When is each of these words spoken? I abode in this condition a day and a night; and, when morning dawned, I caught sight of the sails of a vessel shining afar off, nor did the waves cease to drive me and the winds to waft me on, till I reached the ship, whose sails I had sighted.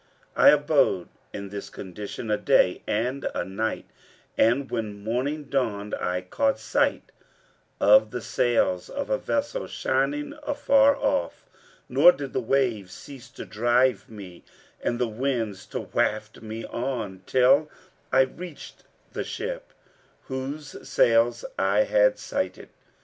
I 0.35 0.49
abode 0.49 1.09
in 1.31 1.49
this 1.49 1.69
condition 1.69 2.31
a 2.31 2.37
day 2.39 2.81
and 2.87 3.27
a 3.35 3.45
night; 3.45 3.85
and, 4.35 4.71
when 4.71 5.03
morning 5.03 5.43
dawned, 5.43 5.93
I 5.93 6.21
caught 6.21 6.57
sight 6.57 7.11
of 7.79 8.09
the 8.09 8.19
sails 8.19 8.89
of 8.89 9.11
a 9.11 9.19
vessel 9.19 9.67
shining 9.67 10.33
afar 10.41 10.95
off, 10.97 11.45
nor 11.87 12.11
did 12.11 12.33
the 12.33 12.39
waves 12.39 12.95
cease 12.95 13.29
to 13.29 13.45
drive 13.45 14.09
me 14.09 14.43
and 14.81 14.97
the 14.97 15.07
winds 15.07 15.67
to 15.67 15.81
waft 15.81 16.41
me 16.41 16.65
on, 16.65 17.21
till 17.27 17.69
I 18.11 18.21
reached 18.21 18.85
the 19.13 19.23
ship, 19.23 19.71
whose 20.23 20.75
sails 20.89 21.45
I 21.59 21.81
had 21.83 22.17
sighted. 22.17 22.69